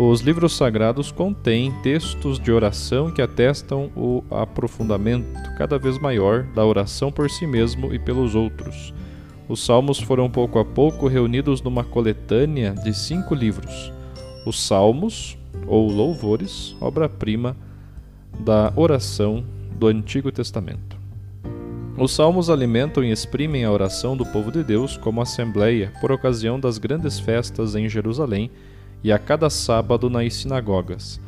[0.00, 6.64] os livros sagrados contêm textos de oração que atestam o aprofundamento cada vez maior da
[6.64, 8.94] oração por si mesmo e pelos outros.
[9.48, 13.92] Os salmos foram pouco a pouco reunidos numa coletânea de cinco livros.
[14.46, 17.56] Os Salmos, ou Louvores, obra-prima
[18.38, 20.96] da oração do Antigo Testamento.
[21.96, 26.60] Os salmos alimentam e exprimem a oração do povo de Deus como assembleia por ocasião
[26.60, 28.48] das grandes festas em Jerusalém
[29.02, 31.20] e a cada sábado nas sinagogas.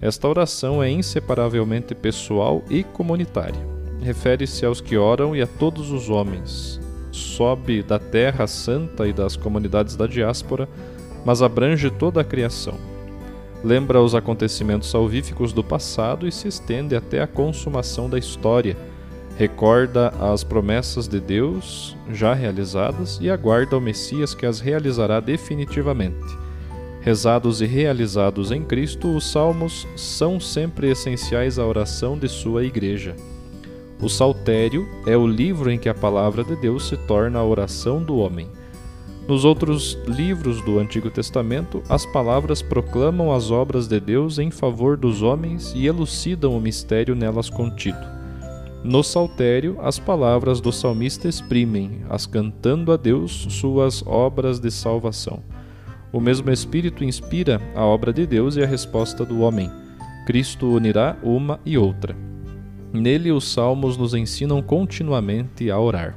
[0.00, 3.60] Esta oração é inseparavelmente pessoal e comunitária.
[4.02, 6.80] Refere-se aos que oram e a todos os homens.
[7.10, 10.68] Sobe da terra santa e das comunidades da diáspora,
[11.24, 12.74] mas abrange toda a criação.
[13.62, 18.76] Lembra os acontecimentos salvíficos do passado e se estende até a consumação da história.
[19.38, 26.43] Recorda as promessas de Deus já realizadas e aguarda o Messias que as realizará definitivamente
[27.04, 33.14] Rezados e realizados em Cristo, os salmos são sempre essenciais à oração de sua igreja.
[34.00, 38.02] O Saltério é o livro em que a palavra de Deus se torna a oração
[38.02, 38.48] do homem.
[39.28, 44.96] Nos outros livros do Antigo Testamento, as palavras proclamam as obras de Deus em favor
[44.96, 48.00] dos homens e elucidam o mistério nelas contido.
[48.82, 55.42] No Saltério, as palavras do salmista exprimem, as cantando a Deus, suas obras de salvação.
[56.14, 59.68] O mesmo Espírito inspira a obra de Deus e a resposta do homem.
[60.24, 62.16] Cristo unirá uma e outra.
[62.92, 66.16] Nele, os salmos nos ensinam continuamente a orar.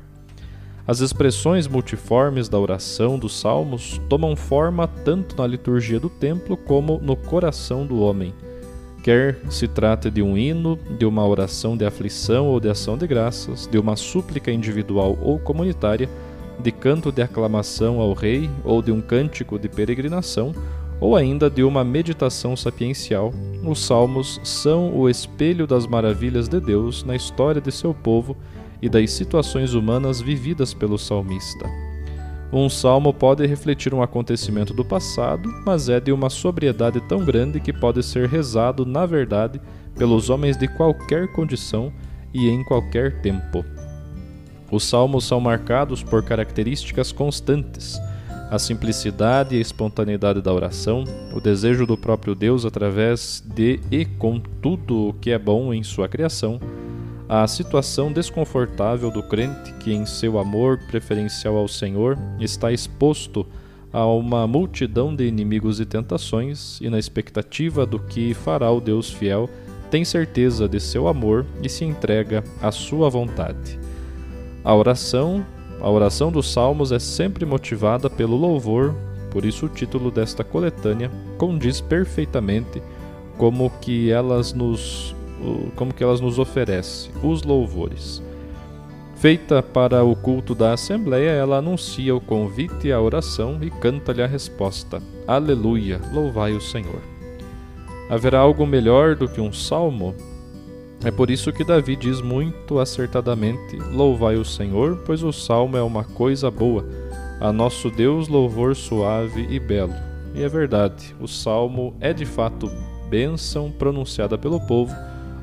[0.86, 7.00] As expressões multiformes da oração dos salmos tomam forma tanto na liturgia do templo como
[7.00, 8.36] no coração do homem.
[9.02, 13.08] Quer se trate de um hino, de uma oração de aflição ou de ação de
[13.08, 16.08] graças, de uma súplica individual ou comunitária,
[16.60, 20.54] de canto de aclamação ao rei ou de um cântico de peregrinação,
[21.00, 23.32] ou ainda de uma meditação sapiencial,
[23.64, 28.36] os salmos são o espelho das maravilhas de Deus na história de seu povo
[28.82, 31.70] e das situações humanas vividas pelo salmista.
[32.52, 37.60] Um salmo pode refletir um acontecimento do passado, mas é de uma sobriedade tão grande
[37.60, 39.60] que pode ser rezado, na verdade,
[39.96, 41.92] pelos homens de qualquer condição
[42.34, 43.66] e em qualquer tempo.
[44.72, 48.00] Os salmos são marcados por características constantes:
[48.50, 54.06] a simplicidade e a espontaneidade da oração, o desejo do próprio Deus através de e
[54.06, 56.60] com tudo o que é bom em sua criação,
[57.30, 63.46] a situação desconfortável do crente que, em seu amor preferencial ao Senhor, está exposto
[63.92, 69.10] a uma multidão de inimigos e tentações, e na expectativa do que fará o Deus
[69.12, 69.50] fiel,
[69.90, 73.80] tem certeza de seu amor e se entrega à sua vontade.
[74.68, 75.46] A oração,
[75.80, 78.94] a oração dos salmos é sempre motivada pelo louvor,
[79.32, 82.84] por isso o título desta coletânea condiz perfeitamente
[83.38, 85.16] como que elas nos
[85.78, 88.22] como que elas nos oferecem os louvores.
[89.16, 94.28] Feita para o culto da Assembleia, ela anuncia o convite à oração e canta-lhe a
[94.28, 97.02] resposta: Aleluia, louvai o Senhor.
[98.10, 100.14] Haverá algo melhor do que um salmo?
[101.04, 105.82] É por isso que Davi diz muito acertadamente: Louvai o Senhor, pois o salmo é
[105.82, 106.86] uma coisa boa,
[107.40, 109.94] a nosso Deus louvor suave e belo.
[110.34, 112.70] E é verdade, o salmo é de fato
[113.10, 114.94] bênção pronunciada pelo povo,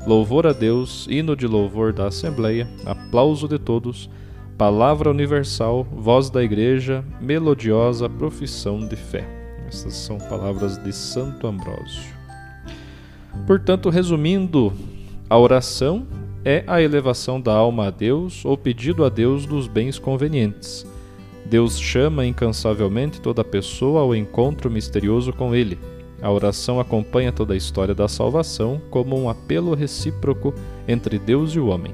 [0.05, 4.09] louvor a Deus, hino de louvor da Assembleia, aplauso de todos,
[4.57, 9.27] palavra universal, voz da Igreja, melodiosa profissão de fé.
[9.67, 12.13] Essas são palavras de Santo Ambrósio.
[13.47, 14.71] Portanto, resumindo,
[15.27, 16.05] a oração
[16.43, 20.85] é a elevação da alma a Deus ou pedido a Deus dos bens convenientes.
[21.43, 25.79] Deus chama incansavelmente toda pessoa ao encontro misterioso com Ele.
[26.21, 30.53] A oração acompanha toda a história da salvação como um apelo recíproco
[30.87, 31.93] entre Deus e o homem.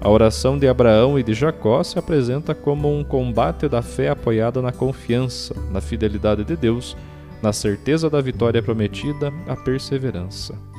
[0.00, 4.60] A oração de Abraão e de Jacó se apresenta como um combate da fé apoiada
[4.60, 6.96] na confiança, na fidelidade de Deus,
[7.40, 10.69] na certeza da vitória prometida, a perseverança.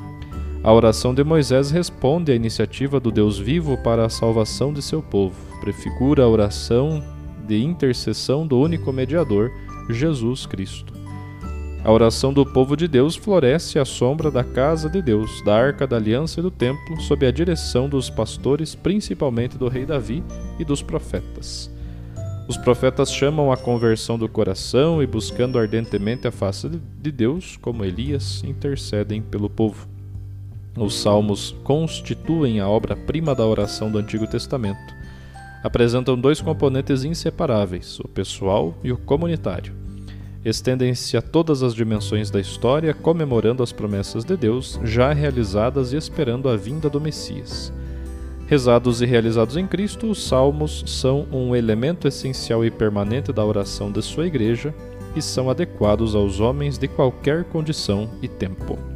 [0.64, 5.02] A oração de Moisés responde à iniciativa do Deus vivo para a salvação de seu
[5.02, 7.02] povo, prefigura a oração
[7.48, 9.50] de intercessão do único mediador,
[9.90, 10.92] Jesus Cristo.
[11.84, 15.84] A oração do povo de Deus floresce à sombra da casa de Deus, da arca
[15.84, 20.22] da aliança e do templo, sob a direção dos pastores, principalmente do rei Davi
[20.60, 21.68] e dos profetas.
[22.48, 27.84] Os profetas chamam a conversão do coração e, buscando ardentemente a face de Deus, como
[27.84, 29.91] Elias, intercedem pelo povo.
[30.76, 34.94] Os salmos constituem a obra-prima da oração do Antigo Testamento.
[35.62, 39.82] Apresentam dois componentes inseparáveis, o pessoal e o comunitário
[40.44, 45.96] estendem-se a todas as dimensões da história, comemorando as promessas de Deus já realizadas e
[45.96, 47.72] esperando a vinda do Messias.
[48.46, 53.90] Rezados e realizados em Cristo, os salmos são um elemento essencial e permanente da oração
[53.90, 54.74] de sua igreja
[55.14, 58.91] e são adequados aos homens de qualquer condição e tempo.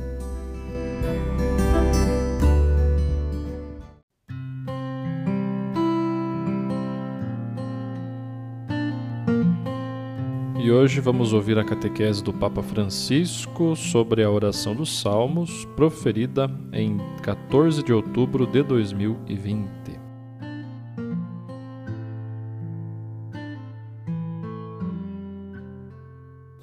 [10.67, 16.51] E hoje vamos ouvir a catequese do Papa Francisco sobre a oração dos Salmos, proferida
[16.73, 19.71] em 14 de outubro de 2020.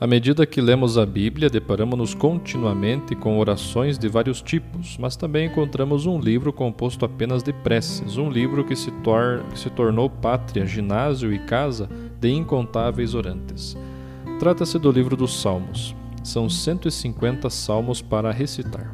[0.02, 5.48] À medida que lemos a Bíblia, deparamos-nos continuamente com orações de vários tipos, mas também
[5.48, 10.10] encontramos um livro composto apenas de preces, um livro que se, tor que se tornou
[10.10, 11.88] pátria, ginásio e casa
[12.20, 13.78] de incontáveis orantes.
[14.44, 15.96] Trata-se do livro dos Salmos.
[16.22, 18.94] São 150 salmos para recitar.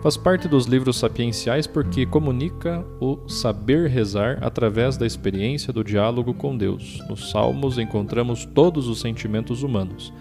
[0.00, 6.32] Faz parte dos livros sapienciais porque comunica o saber rezar através da experiência do diálogo
[6.32, 7.02] com Deus.
[7.08, 10.12] Nos Salmos encontramos todos os sentimentos humanos: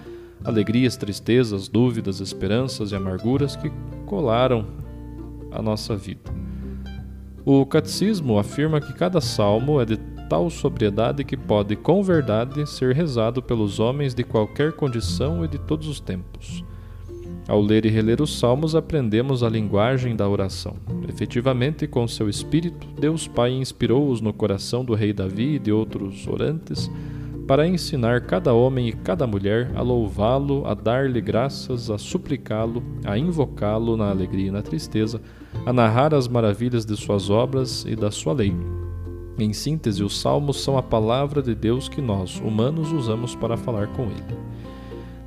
[0.44, 3.72] alegrias, tristezas, dúvidas, esperanças e amarguras que
[4.08, 4.66] colaram
[5.52, 6.34] a nossa vida.
[7.46, 10.00] O catecismo afirma que cada salmo é de
[10.30, 15.58] tal sobriedade que pode, com verdade, ser rezado pelos homens de qualquer condição e de
[15.58, 16.64] todos os tempos.
[17.48, 20.76] Ao ler e reler os Salmos, aprendemos a linguagem da oração.
[21.08, 26.28] Efetivamente, com seu espírito, Deus Pai inspirou-os no coração do rei Davi e de outros
[26.28, 26.92] orantes
[27.48, 33.18] para ensinar cada homem e cada mulher a louvá-lo, a dar-lhe graças, a suplicá-lo, a
[33.18, 35.20] invocá-lo na alegria e na tristeza,
[35.66, 38.54] a narrar as maravilhas de suas obras e da sua lei
[39.44, 43.88] em síntese, os salmos são a palavra de Deus que nós, humanos, usamos para falar
[43.88, 44.38] com Ele.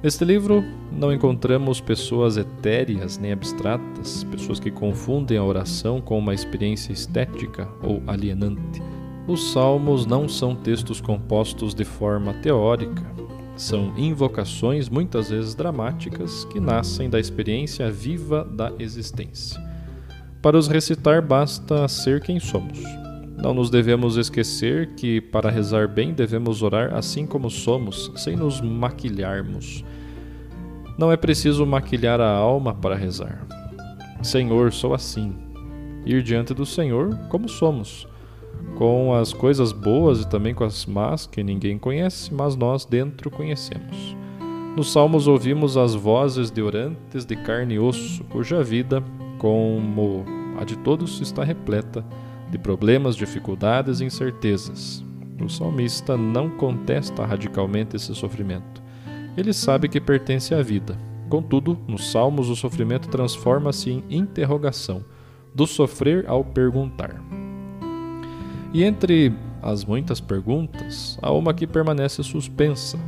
[0.02, 6.34] Neste livro, não encontramos pessoas etéreas nem abstratas, pessoas que confundem a oração com uma
[6.34, 8.82] experiência estética ou alienante.
[9.28, 13.06] Os salmos não são textos compostos de forma teórica,
[13.56, 19.62] são invocações, muitas vezes dramáticas, que nascem da experiência viva da existência.
[20.42, 23.01] Para os recitar, basta ser quem somos
[23.42, 28.60] não nos devemos esquecer que, para rezar bem, devemos orar assim como somos, sem nos
[28.60, 29.84] maquilharmos.
[30.96, 33.44] Não é preciso maquilhar a alma para rezar.
[34.22, 35.34] Senhor, sou assim.
[36.06, 38.06] Ir diante do Senhor como somos,
[38.76, 43.28] com as coisas boas e também com as más que ninguém conhece, mas nós dentro
[43.28, 44.16] conhecemos.
[44.76, 49.02] Nos Salmos ouvimos as vozes de orantes de carne e osso, cuja vida,
[49.38, 50.24] como
[50.60, 52.04] a de todos, está repleta
[52.52, 55.02] de problemas, dificuldades e incertezas.
[55.42, 58.82] O salmista não contesta radicalmente esse sofrimento.
[59.36, 60.96] Ele sabe que pertence à vida.
[61.30, 65.02] Contudo, nos Salmos, o sofrimento transforma-se em interrogação,
[65.54, 67.22] do sofrer ao perguntar.
[68.74, 69.32] E entre
[69.62, 72.98] as muitas perguntas, há uma que permanece suspensa,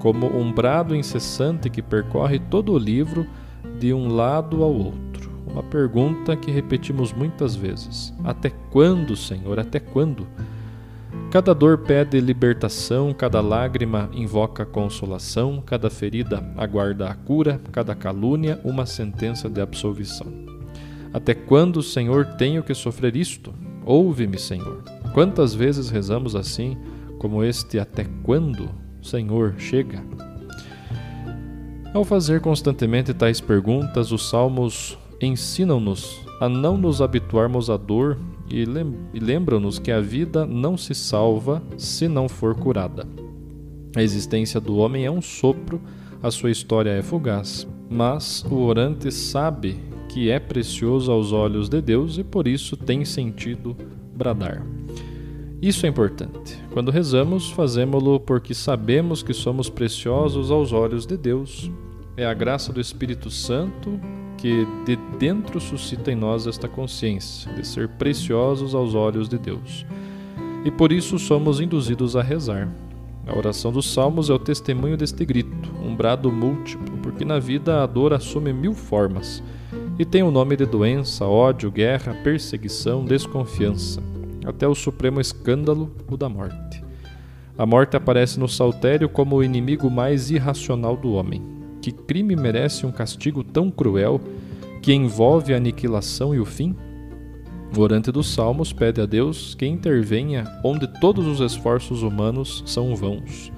[0.00, 3.24] como um brado incessante que percorre todo o livro
[3.78, 5.07] de um lado ao outro
[5.50, 9.58] uma pergunta que repetimos muitas vezes: Até quando, Senhor?
[9.58, 10.26] Até quando?
[11.30, 18.60] Cada dor pede libertação, cada lágrima invoca consolação, cada ferida aguarda a cura, cada calúnia
[18.64, 20.26] uma sentença de absolvição.
[21.12, 23.54] Até quando, Senhor, tenho que sofrer isto?
[23.84, 24.82] Ouve-me, Senhor.
[25.12, 26.76] Quantas vezes rezamos assim,
[27.18, 28.70] como este até quando,
[29.02, 30.02] Senhor, chega?
[31.92, 38.18] Ao fazer constantemente tais perguntas, os salmos ensinam-nos a não nos habituarmos à dor
[38.50, 38.64] e
[39.20, 43.06] lembram-nos que a vida não se salva se não for curada.
[43.96, 45.80] A existência do homem é um sopro,
[46.22, 51.80] a sua história é fugaz, mas o orante sabe que é precioso aos olhos de
[51.80, 53.76] Deus e por isso tem sentido
[54.14, 54.64] bradar.
[55.60, 56.56] Isso é importante.
[56.72, 61.70] Quando rezamos, fazemos-lo porque sabemos que somos preciosos aos olhos de Deus.
[62.16, 63.98] É a graça do Espírito Santo
[64.38, 69.84] que de dentro suscita em nós esta consciência de ser preciosos aos olhos de Deus.
[70.64, 72.68] E por isso somos induzidos a rezar.
[73.26, 77.82] A oração dos Salmos é o testemunho deste grito, um brado múltiplo, porque na vida
[77.82, 79.42] a dor assume mil formas
[79.98, 84.00] e tem o nome de doença, ódio, guerra, perseguição, desconfiança
[84.46, 86.82] até o supremo escândalo, o da morte.
[87.56, 91.57] A morte aparece no saltério como o inimigo mais irracional do homem.
[91.88, 94.20] Que crime merece um castigo tão cruel
[94.82, 96.76] que envolve a aniquilação e o fim?
[97.74, 102.94] O orante dos Salmos pede a Deus que intervenha onde todos os esforços humanos são
[102.94, 103.50] vãos.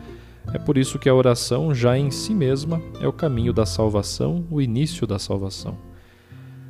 [0.54, 4.44] É por isso que a oração, já em si mesma, é o caminho da salvação,
[4.48, 5.76] o início da salvação.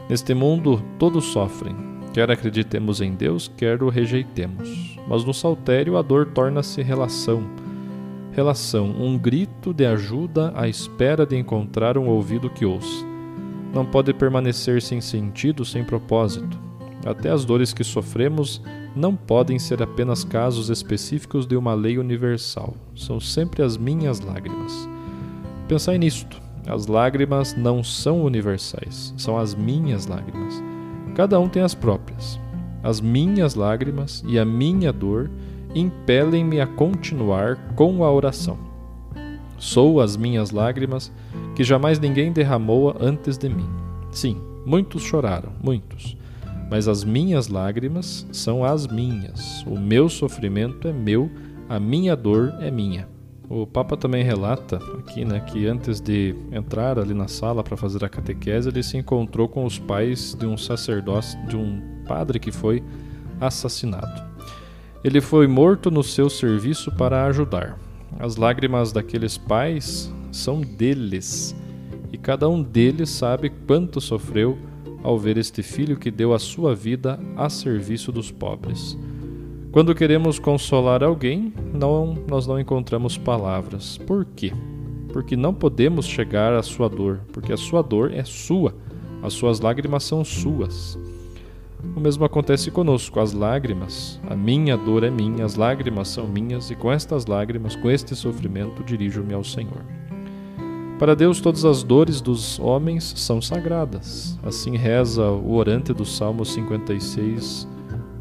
[0.08, 1.76] Neste mundo, todos sofrem,
[2.14, 4.98] Quer acreditemos em Deus, quer o rejeitemos.
[5.06, 7.44] Mas no saltério a dor torna-se relação.
[8.32, 13.04] Relação, um grito de ajuda à espera de encontrar um ouvido que ouça.
[13.74, 16.58] Não pode permanecer sem sentido, sem propósito.
[17.04, 18.62] Até as dores que sofremos
[18.94, 22.74] não podem ser apenas casos específicos de uma lei universal.
[22.94, 24.88] São sempre as minhas lágrimas.
[25.66, 26.40] Pensai nisto.
[26.66, 30.62] As lágrimas não são universais, são as minhas lágrimas.
[31.14, 32.38] Cada um tem as próprias.
[32.82, 35.30] As minhas lágrimas e a minha dor
[35.74, 38.58] impelem-me a continuar com a oração.
[39.58, 41.12] Sou as minhas lágrimas
[41.54, 43.68] que jamais ninguém derramou antes de mim.
[44.10, 46.16] Sim, muitos choraram, muitos.
[46.70, 49.62] Mas as minhas lágrimas são as minhas.
[49.66, 51.30] O meu sofrimento é meu,
[51.68, 53.08] a minha dor é minha.
[53.48, 58.04] O Papa também relata aqui, né, que antes de entrar ali na sala para fazer
[58.04, 62.52] a catequese, ele se encontrou com os pais de um sacerdote, de um padre que
[62.52, 62.80] foi
[63.40, 64.29] assassinado.
[65.02, 67.78] Ele foi morto no seu serviço para ajudar.
[68.18, 71.56] As lágrimas daqueles pais são deles,
[72.12, 74.58] e cada um deles sabe quanto sofreu
[75.02, 78.98] ao ver este filho que deu a sua vida a serviço dos pobres.
[79.72, 83.96] Quando queremos consolar alguém, não, nós não encontramos palavras.
[83.96, 84.52] Por quê?
[85.12, 88.74] Porque não podemos chegar à sua dor, porque a sua dor é sua,
[89.22, 90.98] as suas lágrimas são suas.
[91.96, 96.70] O mesmo acontece conosco, as lágrimas, a minha dor é minha, as lágrimas são minhas,
[96.70, 99.84] e com estas lágrimas, com este sofrimento, dirijo-me ao Senhor.
[100.98, 104.38] Para Deus, todas as dores dos homens são sagradas.
[104.42, 107.66] Assim reza o orante do Salmo 56,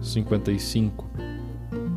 [0.02, 1.06] 55.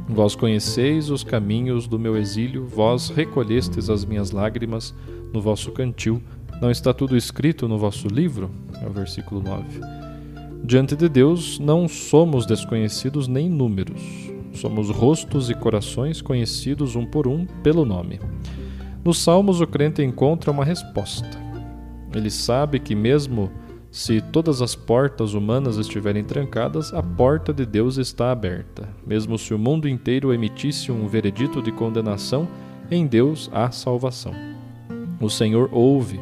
[0.09, 4.93] Vós conheceis os caminhos do meu exílio, vós recolhestes as minhas lágrimas
[5.33, 6.21] no vosso cantil.
[6.61, 8.51] Não está tudo escrito no vosso livro?
[8.83, 10.02] É o versículo 9.
[10.65, 14.01] Diante de Deus não somos desconhecidos nem números.
[14.55, 18.21] Somos rostos e corações conhecidos um por um pelo nome.
[19.05, 21.29] Nos Salmos, o crente encontra uma resposta.
[22.15, 23.51] Ele sabe que, mesmo
[23.91, 28.89] se todas as portas humanas estiverem trancadas, a porta de Deus está aberta.
[29.05, 32.49] Mesmo se o mundo inteiro emitisse um veredito de condenação,
[32.91, 34.33] em Deus há salvação.
[35.21, 36.21] O Senhor ouve.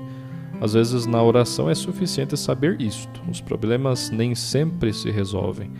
[0.61, 3.21] Às vezes, na oração é suficiente saber isto.
[3.31, 5.71] Os problemas nem sempre se resolvem.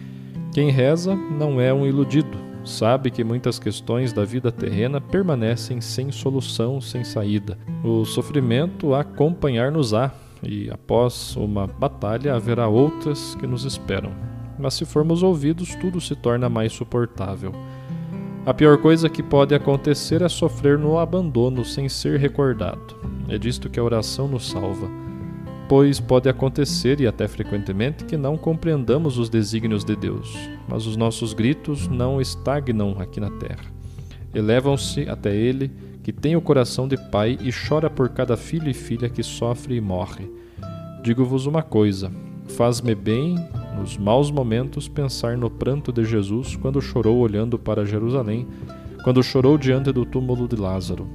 [0.53, 2.39] Quem reza não é um iludido.
[2.65, 7.59] Sabe que muitas questões da vida terrena permanecem sem solução, sem saída.
[7.85, 14.13] O sofrimento acompanhar-nos-á e após uma batalha haverá outras que nos esperam.
[14.59, 17.53] Mas se formos ouvidos, tudo se torna mais suportável.
[18.47, 22.97] A pior coisa que pode acontecer é sofrer no abandono sem ser recordado.
[23.29, 24.89] É disto que a oração nos salva.
[25.69, 30.35] Pois pode acontecer, e até frequentemente, que não compreendamos os desígnios de Deus,
[30.67, 33.67] mas os nossos gritos não estagnam aqui na terra.
[34.35, 35.71] Elevam-se até Ele
[36.03, 39.77] que tem o coração de pai e chora por cada filho e filha que sofre
[39.77, 40.29] e morre.
[41.05, 42.11] Digo-vos uma coisa:
[42.49, 43.37] faz-me bem,
[43.81, 48.47] nos maus momentos, pensar no pranto de Jesus quando chorou olhando para Jerusalém,
[49.03, 51.09] quando chorou diante do túmulo de Lázaro.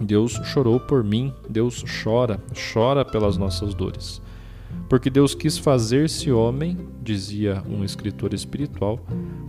[0.00, 2.40] Deus chorou por mim, Deus chora,
[2.72, 4.22] chora pelas nossas dores.
[4.88, 8.98] Porque Deus quis fazer-se homem, dizia um escritor espiritual,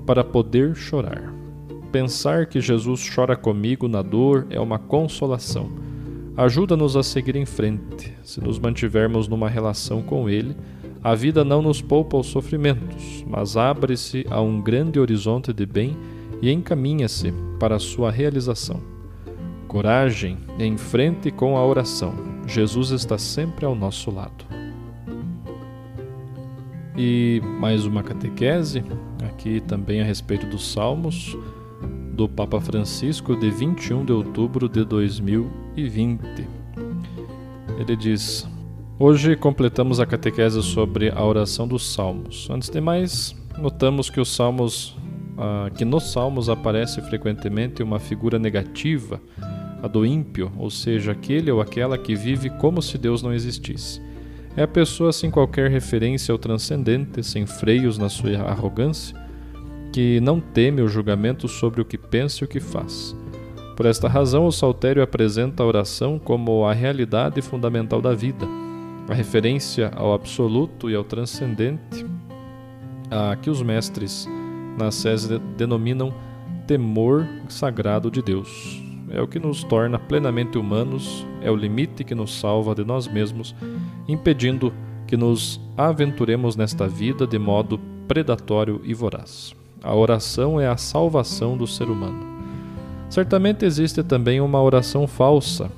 [0.05, 1.33] para poder chorar.
[1.89, 5.71] Pensar que Jesus chora comigo na dor é uma consolação.
[6.35, 8.13] Ajuda-nos a seguir em frente.
[8.23, 10.53] Se nos mantivermos numa relação com Ele,
[11.05, 15.95] a vida não nos poupa os sofrimentos, mas abre-se a um grande horizonte de bem
[16.41, 18.81] e encaminha-se para a sua realização.
[19.67, 22.11] Coragem, em frente com a oração.
[22.47, 24.45] Jesus está sempre ao nosso lado.
[26.97, 28.83] E mais uma catequese,
[29.29, 31.37] aqui também a respeito dos Salmos,
[32.13, 36.19] do Papa Francisco, de 21 de outubro de 2020.
[37.77, 38.54] Ele diz:
[38.97, 42.47] Hoje completamos a catequese sobre a oração dos Salmos.
[42.49, 44.95] Antes de mais, notamos que os Salmos,
[45.37, 49.19] ah, que nos Salmos aparece frequentemente uma figura negativa,
[49.83, 54.01] a do ímpio, ou seja, aquele ou aquela que vive como se Deus não existisse.
[54.55, 59.13] É a pessoa sem qualquer referência ao transcendente, sem freios na sua arrogância,
[59.91, 63.13] que não teme o julgamento sobre o que pensa e o que faz.
[63.75, 68.47] Por esta razão, o Saltério apresenta a oração como a realidade fundamental da vida,
[69.07, 72.05] a referência ao absoluto e ao transcendente,
[73.09, 74.27] a que os mestres
[74.77, 76.13] na SES denominam
[76.67, 78.81] temor sagrado de Deus.
[79.09, 83.07] É o que nos torna plenamente humanos, é o limite que nos salva de nós
[83.07, 83.55] mesmos
[84.07, 84.73] impedindo
[85.07, 89.53] que nos aventuremos nesta vida de modo predatório e voraz.
[89.83, 92.35] A oração é a salvação do ser humano.
[93.09, 95.71] Certamente existe também uma oração falsa,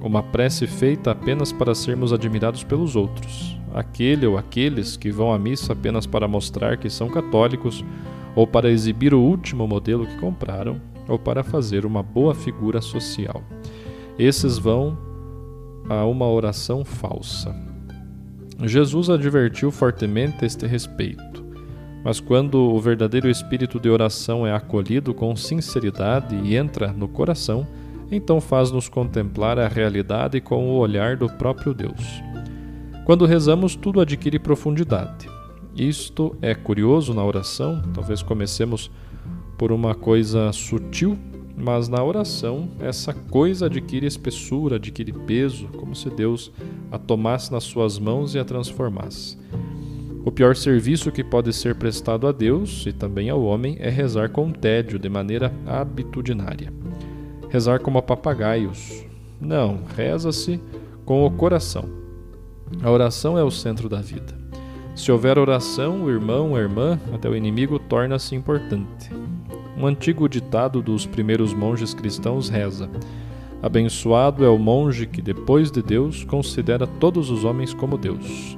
[0.00, 3.58] uma prece feita apenas para sermos admirados pelos outros.
[3.74, 7.84] Aquele ou aqueles que vão à missa apenas para mostrar que são católicos,
[8.34, 13.42] ou para exibir o último modelo que compraram, ou para fazer uma boa figura social.
[14.18, 14.96] Esses vão
[15.88, 17.54] a uma oração falsa.
[18.62, 21.44] Jesus advertiu fortemente este respeito,
[22.04, 27.66] mas quando o verdadeiro espírito de oração é acolhido com sinceridade e entra no coração,
[28.10, 32.22] então faz-nos contemplar a realidade com o olhar do próprio Deus.
[33.04, 35.28] Quando rezamos, tudo adquire profundidade.
[35.76, 38.90] Isto é curioso na oração, talvez comecemos
[39.56, 41.18] por uma coisa sutil
[41.60, 46.50] mas na oração, essa coisa adquire espessura, adquire peso, como se Deus
[46.90, 49.38] a tomasse nas suas mãos e a transformasse.
[50.24, 54.30] O pior serviço que pode ser prestado a Deus e também ao homem é rezar
[54.30, 56.72] com tédio, de maneira habitudinária.
[57.50, 59.04] Rezar como papagaios.
[59.40, 60.60] Não, reza-se
[61.04, 61.84] com o coração.
[62.80, 64.38] A oração é o centro da vida.
[64.94, 69.10] Se houver oração, o irmão, a irmã, até o inimigo torna-se importante.
[69.76, 72.88] Um antigo ditado dos primeiros monges cristãos reza:
[73.60, 78.56] Abençoado é o monge que, depois de Deus, considera todos os homens como Deus.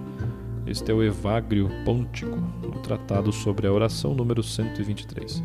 [0.66, 5.42] Este é o Evagrio Pontico, no tratado sobre a oração número 123.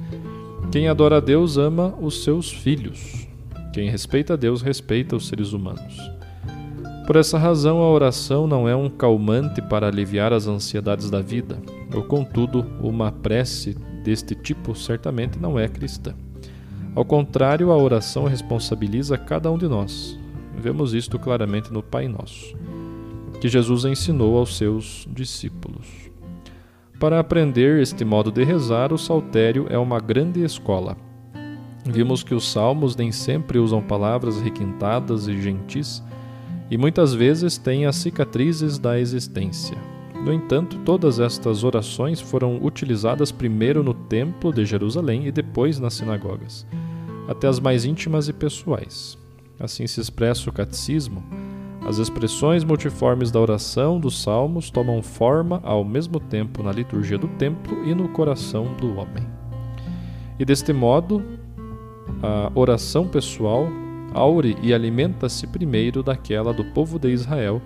[0.72, 3.27] Quem adora a Deus ama os seus filhos.
[3.78, 6.02] Quem respeita a Deus respeita os seres humanos.
[7.06, 11.62] Por essa razão, a oração não é um calmante para aliviar as ansiedades da vida,
[11.94, 16.16] ou contudo, uma prece deste tipo certamente não é cristã.
[16.96, 20.18] Ao contrário, a oração responsabiliza cada um de nós.
[20.58, 22.58] Vemos isto claramente no Pai Nosso,
[23.40, 25.86] que Jesus ensinou aos seus discípulos.
[27.00, 30.98] Para aprender este modo de rezar, o saltério é uma grande escola.
[31.90, 36.04] Vimos que os salmos nem sempre usam palavras requintadas e gentis,
[36.70, 39.78] e muitas vezes têm as cicatrizes da existência.
[40.14, 45.94] No entanto, todas estas orações foram utilizadas primeiro no Templo de Jerusalém e depois nas
[45.94, 46.66] sinagogas,
[47.30, 49.18] até as mais íntimas e pessoais.
[49.58, 51.24] Assim se expressa o catecismo.
[51.88, 57.30] As expressões multiformes da oração dos salmos tomam forma ao mesmo tempo na liturgia do
[57.30, 59.26] templo e no coração do homem.
[60.38, 61.24] E deste modo,
[62.22, 63.68] a oração pessoal
[64.14, 67.62] aure e alimenta-se primeiro daquela do povo de Israel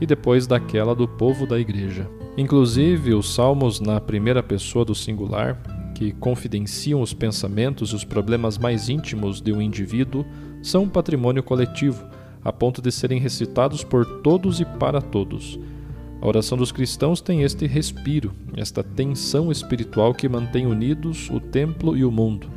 [0.00, 2.08] e depois daquela do povo da igreja.
[2.36, 5.60] Inclusive, os salmos na primeira pessoa do singular,
[5.94, 10.24] que confidenciam os pensamentos e os problemas mais íntimos de um indivíduo,
[10.62, 12.04] são um patrimônio coletivo,
[12.44, 15.58] a ponto de serem recitados por todos e para todos.
[16.20, 21.96] A oração dos cristãos tem este respiro, esta tensão espiritual que mantém unidos o templo
[21.96, 22.48] e o mundo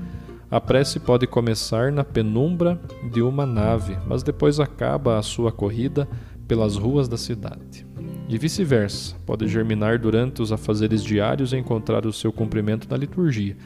[0.52, 2.80] a prece pode começar na penumbra
[3.12, 6.08] de uma nave, mas depois acaba a sua corrida
[6.48, 7.86] pelas ruas da cidade.
[8.28, 13.58] e vice-versa, pode germinar durante os afazeres diários e encontrar o seu cumprimento na liturgia.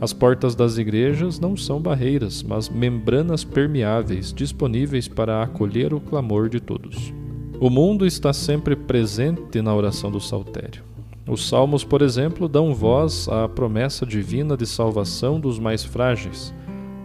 [0.00, 6.48] As portas das igrejas não são barreiras, mas membranas permeáveis, disponíveis para acolher o clamor
[6.48, 7.12] de todos.
[7.60, 10.87] O mundo está sempre presente na oração do saltério.
[11.28, 16.54] Os salmos, por exemplo, dão voz à promessa divina de salvação dos mais frágeis.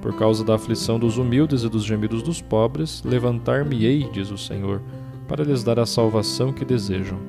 [0.02, 4.82] Por causa da aflição dos humildes e dos gemidos dos pobres, levantar-me-ei, diz o Senhor,
[5.28, 7.20] para lhes dar a salvação que desejam.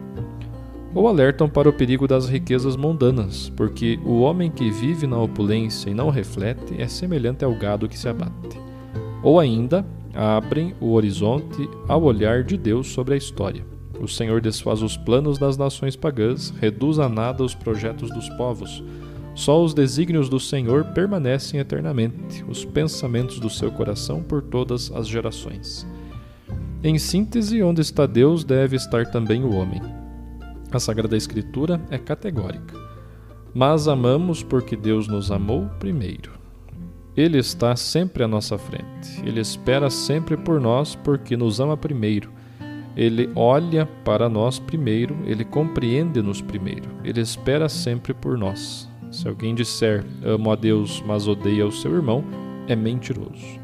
[0.95, 5.91] Ou alertam para o perigo das riquezas mundanas, porque o homem que vive na opulência
[5.91, 8.57] e não reflete é semelhante ao gado que se abate.
[9.21, 13.74] Ou ainda, abrem o horizonte ao olhar de Deus sobre a história.
[14.01, 18.83] O Senhor desfaz os planos das nações pagãs, reduz a nada os projetos dos povos.
[19.35, 25.09] Só os desígnios do Senhor permanecem eternamente, os pensamentos do seu coração por todas as
[25.09, 25.87] gerações.
[26.83, 29.81] Em síntese, onde está Deus, deve estar também o homem.
[30.71, 32.79] A Sagrada Escritura é categórica.
[33.55, 36.33] Mas amamos porque Deus nos amou primeiro.
[37.17, 39.23] Ele está sempre à nossa frente.
[39.25, 42.34] Ele espera sempre por nós porque nos ama primeiro.
[42.97, 46.89] Ele olha para nós primeiro, ele compreende-nos primeiro.
[47.03, 48.89] Ele espera sempre por nós.
[49.11, 52.25] Se alguém disser amo a Deus, mas odeia o seu irmão,
[52.67, 53.61] é mentiroso.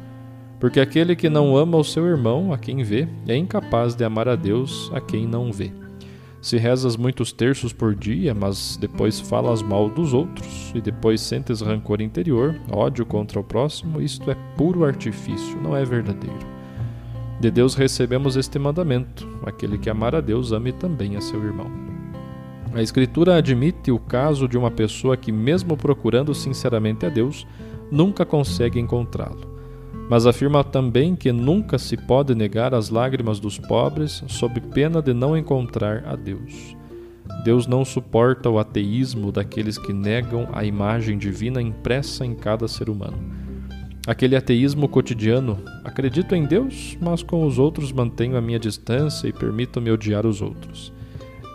[0.59, 4.29] Porque aquele que não ama o seu irmão, a quem vê, é incapaz de amar
[4.29, 5.71] a Deus, a quem não vê.
[6.41, 11.61] Se rezas muitos terços por dia, mas depois falas mal dos outros, e depois sentes
[11.61, 16.60] rancor interior, ódio contra o próximo, isto é puro artifício, não é verdadeiro.
[17.41, 21.69] De Deus recebemos este mandamento: aquele que amar a Deus, ame também a seu irmão.
[22.73, 27.45] A Escritura admite o caso de uma pessoa que, mesmo procurando sinceramente a Deus,
[27.91, 29.51] nunca consegue encontrá-lo
[30.11, 35.13] mas afirma também que nunca se pode negar as lágrimas dos pobres sob pena de
[35.13, 36.75] não encontrar a Deus.
[37.45, 42.89] Deus não suporta o ateísmo daqueles que negam a imagem divina impressa em cada ser
[42.89, 43.40] humano.
[44.07, 49.33] Aquele ateísmo cotidiano, acredito em Deus, mas com os outros mantenho a minha distância e
[49.33, 50.91] permito-me odiar os outros.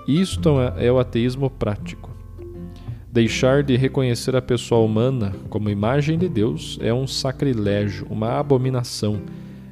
[0.06, 2.08] Isto é o ateísmo prático.
[3.10, 9.22] Deixar de reconhecer a pessoa humana como imagem de Deus é um sacrilégio, uma abominação.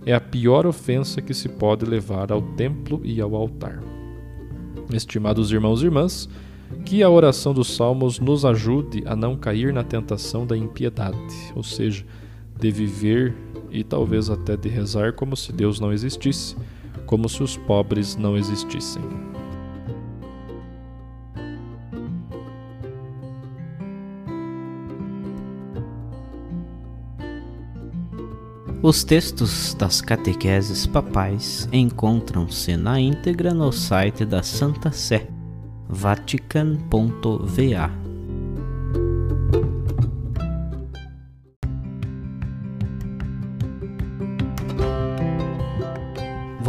[0.04, 3.80] É a pior ofensa que se pode levar ao templo e ao altar.
[4.92, 6.28] Estimados irmãos e irmãs,
[6.84, 11.62] que a oração dos Salmos nos ajude a não cair na tentação da impiedade, ou
[11.62, 12.04] seja,
[12.58, 13.34] de viver
[13.70, 16.56] e talvez até de rezar como se Deus não existisse,
[17.06, 19.02] como se os pobres não existissem.
[28.84, 35.26] Os textos das catequeses papais encontram-se na íntegra no site da Santa Sé,
[35.88, 38.03] vatican.va.